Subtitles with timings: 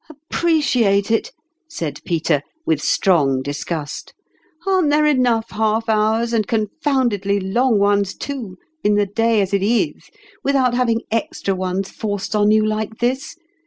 [0.09, 1.31] "Appreciate it!"
[1.67, 4.15] said Peter, with strong disgust."
[4.65, 9.61] Aren't there enough half hours, and confoundedly long ones, too, in the day as it
[9.61, 10.09] is,
[10.43, 13.35] without having extra ones forced on you like this